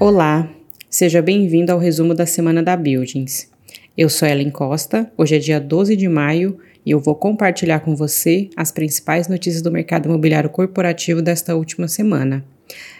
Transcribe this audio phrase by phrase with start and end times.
[0.00, 0.50] Olá,
[0.90, 3.48] seja bem-vindo ao resumo da semana da Buildings.
[3.96, 7.94] Eu sou Ellen Costa, hoje é dia 12 de maio e eu vou compartilhar com
[7.94, 12.44] você as principais notícias do mercado imobiliário corporativo desta última semana.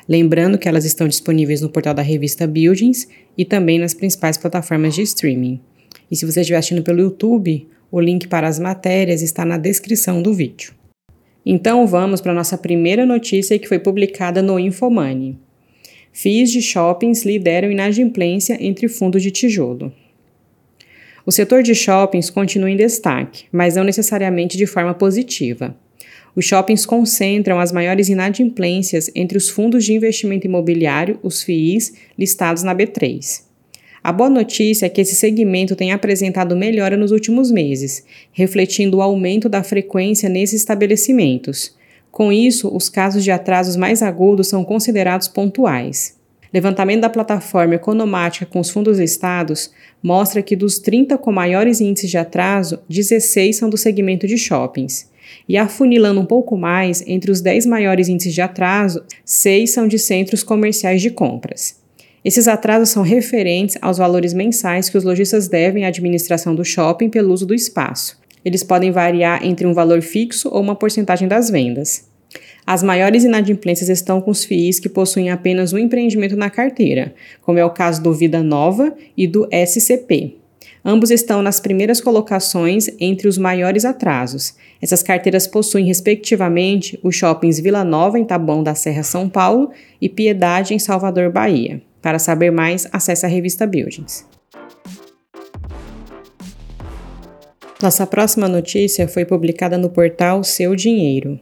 [0.09, 4.95] Lembrando que elas estão disponíveis no portal da revista Buildings e também nas principais plataformas
[4.95, 5.61] de streaming.
[6.09, 10.23] E se você estiver assistindo pelo YouTube, o link para as matérias está na descrição
[10.23, 10.73] do vídeo.
[11.45, 15.37] Então vamos para a nossa primeira notícia que foi publicada no Infomoney.
[16.17, 19.93] FIIs de shoppings lideram inadimplência entre fundos de tijolo.
[21.27, 25.77] O setor de shoppings continua em destaque, mas não necessariamente de forma positiva.
[26.37, 32.63] Os shoppings concentram as maiores inadimplências entre os fundos de investimento imobiliário, os FIIs, listados
[32.63, 33.43] na B3.
[34.01, 39.03] A boa notícia é que esse segmento tem apresentado melhora nos últimos meses, refletindo o
[39.03, 41.75] aumento da frequência nesses estabelecimentos.
[42.15, 46.15] Com isso, os casos de atrasos mais agudos são considerados pontuais.
[46.53, 52.09] Levantamento da plataforma economática com os fundos listados mostra que dos 30 com maiores índices
[52.09, 55.11] de atraso, 16 são do segmento de shoppings.
[55.49, 59.99] E afunilando um pouco mais, entre os 10 maiores índices de atraso, 6 são de
[59.99, 61.81] centros comerciais de compras.
[62.25, 67.11] Esses atrasos são referentes aos valores mensais que os lojistas devem à administração do shopping
[67.11, 68.23] pelo uso do espaço.
[68.45, 72.09] Eles podem variar entre um valor fixo ou uma porcentagem das vendas.
[72.67, 77.59] As maiores inadimplências estão com os FIIs que possuem apenas um empreendimento na carteira, como
[77.59, 80.37] é o caso do Vida Nova e do SCP.
[80.85, 84.55] Ambos estão nas primeiras colocações entre os maiores atrasos.
[84.83, 89.71] Essas carteiras possuem, respectivamente, os shoppings Vila Nova, em Taboão da Serra, São Paulo,
[90.01, 91.81] e Piedade, em Salvador, Bahia.
[92.03, 94.27] Para saber mais, acesse a revista Buildings.
[97.85, 101.39] Nossa próxima notícia foi publicada no portal Seu Dinheiro.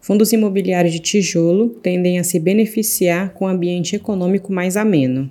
[0.00, 5.30] Fundos imobiliários de tijolo tendem a se beneficiar com um ambiente econômico mais ameno.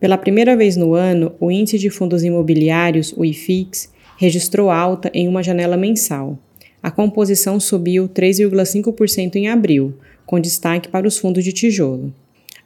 [0.00, 5.28] Pela primeira vez no ano, o índice de fundos imobiliários, o IFIX, registrou alta em
[5.28, 6.38] uma janela mensal.
[6.82, 9.92] A composição subiu 3,5% em abril,
[10.24, 12.10] com destaque para os fundos de tijolo.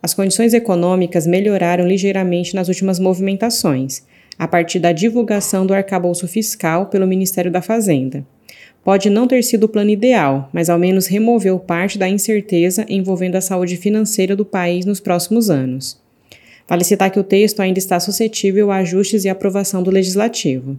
[0.00, 4.04] As condições econômicas melhoraram ligeiramente nas últimas movimentações,
[4.40, 8.24] a partir da divulgação do arcabouço fiscal pelo Ministério da Fazenda.
[8.82, 13.36] Pode não ter sido o plano ideal, mas ao menos removeu parte da incerteza envolvendo
[13.36, 16.00] a saúde financeira do país nos próximos anos.
[16.66, 20.78] Vale citar que o texto ainda está suscetível a ajustes e aprovação do Legislativo.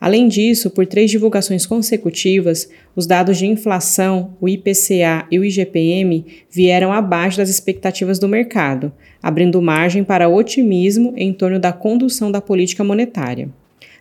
[0.00, 6.24] Além disso, por três divulgações consecutivas, os dados de inflação, o IPCA e o IGPM
[6.50, 8.92] vieram abaixo das expectativas do mercado,
[9.22, 13.48] abrindo margem para otimismo em torno da condução da política monetária.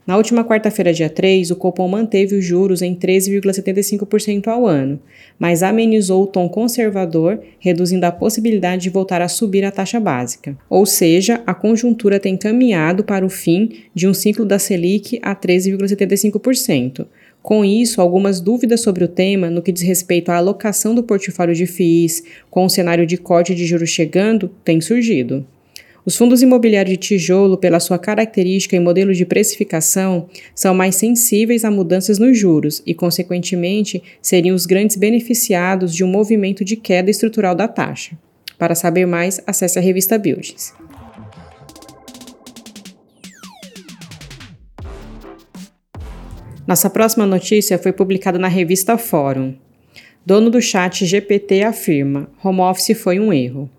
[0.06, 5.00] Na última quarta-feira, dia 3, o Copom manteve os juros em 13,75% ao ano,
[5.40, 10.56] mas amenizou o tom conservador, reduzindo a possibilidade de voltar a subir a taxa básica.
[10.70, 15.36] Ou seja, a conjuntura tem caminhado para o fim de um ciclo da Selic a
[15.36, 17.08] 13,75%.
[17.42, 21.56] Com isso, algumas dúvidas sobre o tema no que diz respeito à alocação do portfólio
[21.56, 25.46] de FIIs com o cenário de corte de juros chegando têm surgido.
[26.06, 31.66] Os fundos imobiliários de tijolo, pela sua característica e modelo de precificação, são mais sensíveis
[31.66, 37.10] a mudanças nos juros e, consequentemente, seriam os grandes beneficiados de um movimento de queda
[37.10, 38.16] estrutural da taxa.
[38.56, 40.76] Para saber mais, acesse a revista Buildings.
[46.68, 49.56] Nossa próxima notícia foi publicada na revista Fórum.
[50.24, 53.70] Dono do chat GPT afirma: home office foi um erro.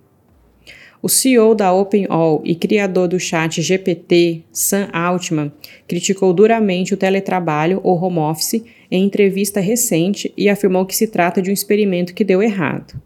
[1.06, 5.52] O CEO da OpenAll e criador do chat GPT, Sam Altman,
[5.86, 11.40] criticou duramente o teletrabalho ou home office em entrevista recente e afirmou que se trata
[11.40, 13.00] de um experimento que deu errado.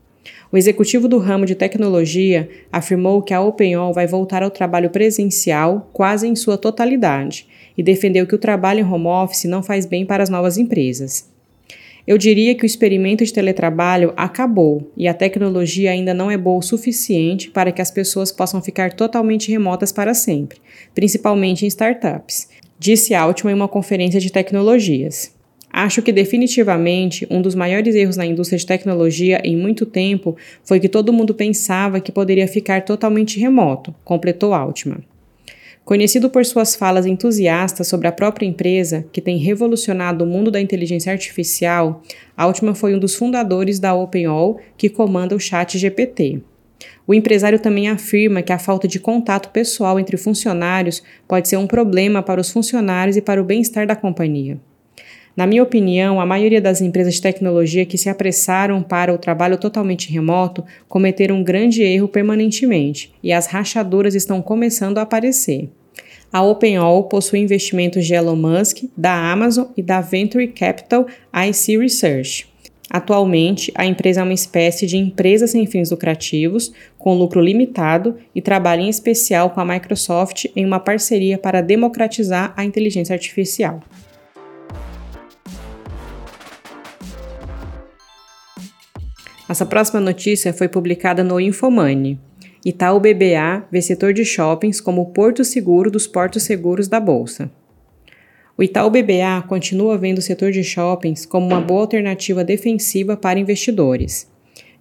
[0.51, 5.91] O executivo do ramo de tecnologia afirmou que a OpenAll vai voltar ao trabalho presencial
[5.93, 7.47] quase em sua totalidade
[7.77, 11.30] e defendeu que o trabalho em home office não faz bem para as novas empresas.
[12.07, 16.59] Eu diria que o experimento de teletrabalho acabou e a tecnologia ainda não é boa
[16.59, 20.59] o suficiente para que as pessoas possam ficar totalmente remotas para sempre,
[20.95, 22.49] principalmente em startups,
[22.79, 25.33] disse Altman em uma conferência de tecnologias.
[25.73, 30.81] Acho que definitivamente um dos maiores erros na indústria de tecnologia em muito tempo foi
[30.81, 35.10] que todo mundo pensava que poderia ficar totalmente remoto, completou Altman.
[35.91, 40.61] Conhecido por suas falas entusiastas sobre a própria empresa, que tem revolucionado o mundo da
[40.61, 42.01] inteligência artificial,
[42.37, 46.43] Altman foi um dos fundadores da OpenAll, que comanda o Chat GPT.
[47.09, 51.67] O empresário também afirma que a falta de contato pessoal entre funcionários pode ser um
[51.67, 54.61] problema para os funcionários e para o bem-estar da companhia.
[55.37, 59.59] Na minha opinião, a maioria das empresas de tecnologia que se apressaram para o trabalho
[59.59, 65.69] totalmente remoto cometeram um grande erro permanentemente, e as rachaduras estão começando a aparecer.
[66.33, 72.49] A OpenAll possui investimentos de Elon Musk, da Amazon e da Venture Capital IC Research.
[72.89, 78.41] Atualmente, a empresa é uma espécie de empresa sem fins lucrativos, com lucro limitado e
[78.41, 83.81] trabalha em especial com a Microsoft em uma parceria para democratizar a inteligência artificial.
[89.49, 92.30] Nossa próxima notícia foi publicada no Infomoney.
[92.65, 97.51] Itaú BBA vê setor de shoppings como o porto seguro dos portos seguros da Bolsa.
[98.57, 103.41] O Itaú BBA continua vendo o setor de shoppings como uma boa alternativa defensiva para
[103.41, 104.29] investidores.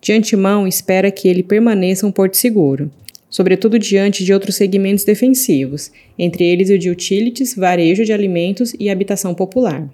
[0.02, 2.92] De antemão, espera que ele permaneça um porto seguro,
[3.30, 8.90] sobretudo diante de outros segmentos defensivos, entre eles o de utilities, varejo de alimentos e
[8.90, 9.88] habitação popular.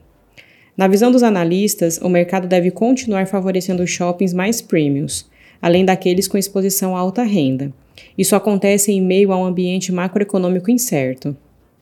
[0.76, 5.30] Na visão dos analistas, o mercado deve continuar favorecendo os shoppings mais premiums,
[5.62, 7.74] além daqueles com exposição à alta renda.
[8.18, 11.36] Isso acontece em meio a um ambiente macroeconômico incerto.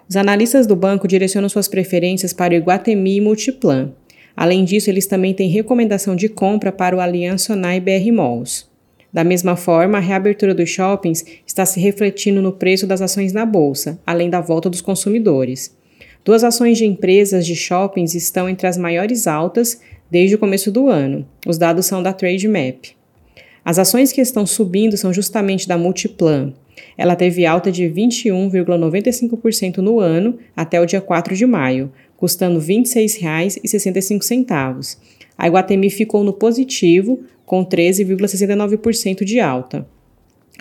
[0.07, 3.91] Os analistas do banco direcionam suas preferências para o Iguatemi e Multiplan.
[4.35, 8.65] Além disso, eles também têm recomendação de compra para o Allianz Sonai BR Malls.
[9.11, 13.45] Da mesma forma, a reabertura dos shoppings está se refletindo no preço das ações na
[13.45, 15.75] bolsa, além da volta dos consumidores.
[16.25, 19.79] Duas ações de empresas de shoppings estão entre as maiores altas
[20.09, 21.27] desde o começo do ano.
[21.45, 22.95] Os dados são da Trademap.
[23.65, 26.54] As ações que estão subindo são justamente da Multiplan,
[26.98, 32.65] ela teve alta de 21,95% no ano até o dia 4 de maio, custando R$
[32.65, 34.98] 26,65.
[35.38, 39.88] A Iguatemi ficou no positivo, com 13,69% de alta.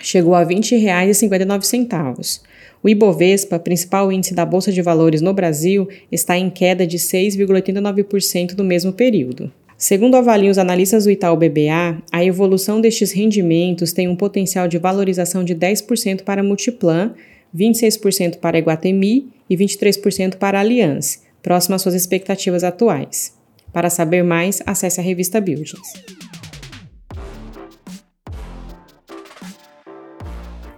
[0.01, 2.41] Chegou a R$ 20,59.
[2.81, 8.57] O Ibovespa, principal índice da Bolsa de Valores no Brasil, está em queda de 6,89%
[8.57, 9.51] no mesmo período.
[9.83, 14.77] Segundo avaliam os analistas do Itaú BBA, a evolução destes rendimentos tem um potencial de
[14.77, 17.13] valorização de 10% para Multiplan,
[17.53, 23.37] 26% para Iguatemi e 23% para a Aliança, próximo às suas expectativas atuais.
[23.73, 25.91] Para saber mais, acesse a revista Buildings.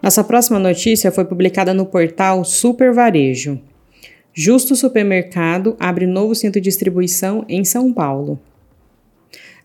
[0.01, 3.61] Nossa próxima notícia foi publicada no portal Super Varejo.
[4.33, 8.39] Justo Supermercado abre novo centro de distribuição em São Paulo.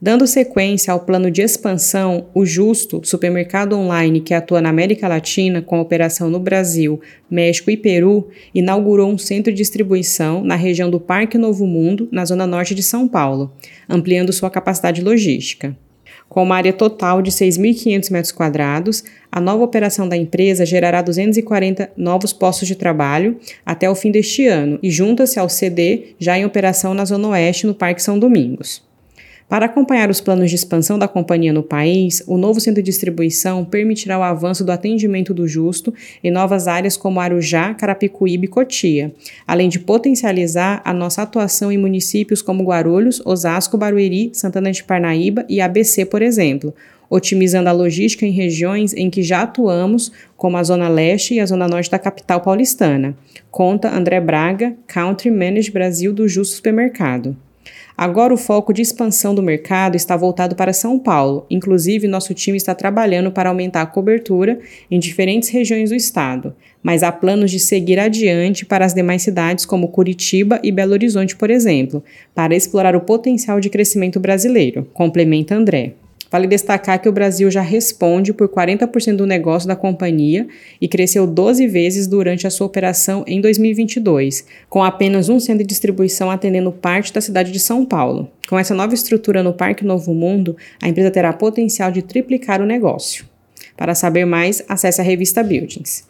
[0.02, 5.61] Dando sequência ao plano de expansão, o Justo, supermercado online que atua na América Latina
[5.61, 6.99] com operação no Brasil,
[7.31, 12.25] México e Peru, inaugurou um centro de distribuição na região do Parque Novo Mundo, na
[12.25, 13.52] zona norte de São Paulo,
[13.87, 15.76] ampliando sua capacidade logística.
[16.31, 21.91] Com uma área total de 6.500 metros quadrados, a nova operação da empresa gerará 240
[21.94, 26.46] novos postos de trabalho até o fim deste ano e junta-se ao CD já em
[26.46, 28.88] operação na Zona Oeste, no Parque São Domingos.
[29.50, 33.64] Para acompanhar os planos de expansão da companhia no país, o novo centro de distribuição
[33.64, 35.93] permitirá o avanço do atendimento do justo
[36.23, 39.12] em novas áreas como Arujá, Carapicuíba e Cotia,
[39.44, 45.44] além de potencializar a nossa atuação em municípios como Guarulhos, Osasco, Barueri, Santana de Parnaíba
[45.49, 46.73] e ABC, por exemplo,
[47.11, 51.46] otimizando a logística em regiões em que já atuamos, como a Zona Leste e a
[51.46, 53.17] Zona Norte da capital paulistana.
[53.50, 57.37] Conta André Braga, Country Manager Brasil do Justo Supermercado.
[57.96, 61.46] Agora o foco de expansão do mercado está voltado para São Paulo.
[61.50, 64.58] Inclusive, nosso time está trabalhando para aumentar a cobertura
[64.91, 69.65] em diferentes regiões do estado, mas há planos de seguir adiante para as demais cidades
[69.67, 72.03] como Curitiba e Belo Horizonte, por exemplo,
[72.34, 75.94] para explorar o potencial de crescimento brasileiro, complementa André.
[76.31, 80.46] Vale destacar que o Brasil já responde por 40% do negócio da companhia
[80.81, 85.69] e cresceu 12 vezes durante a sua operação em 2022, com apenas um centro de
[85.69, 88.31] distribuição atendendo parte da cidade de São Paulo.
[88.49, 92.67] Com essa nova estrutura no Parque Novo Mundo, a empresa terá potencial de triplicar o
[92.67, 93.25] negócio.
[93.77, 96.08] Para saber mais, acesse a revista Buildings.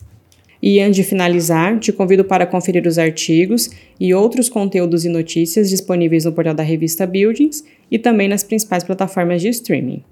[0.63, 5.71] E antes de finalizar, te convido para conferir os artigos e outros conteúdos e notícias
[5.71, 10.03] disponíveis no portal da revista Buildings e também nas principais plataformas de streaming.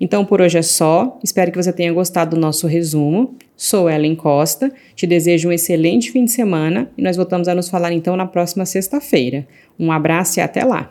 [0.00, 3.34] Então por hoje é só, espero que você tenha gostado do nosso resumo.
[3.56, 7.68] Sou Ellen Costa, te desejo um excelente fim de semana e nós voltamos a nos
[7.68, 9.46] falar então na próxima sexta-feira.
[9.78, 10.90] Um abraço e até lá!